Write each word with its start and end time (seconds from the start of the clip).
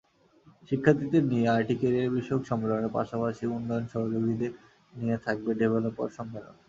শিক্ষার্থীদের 0.71 1.23
নিয়ে 1.31 1.47
আইটি 1.49 1.75
ক্যারিয়ারবিষয়ক 1.81 2.43
সম্মেলনের 2.49 2.95
পাশাপাশি 2.97 3.43
উন্নয়ন 3.57 3.85
সহযোগীদের 3.93 4.51
নিয়ে 4.93 5.17
থাকবে 5.25 5.51
ডেভেলপার 5.59 6.09
সম্মেলন। 6.17 6.55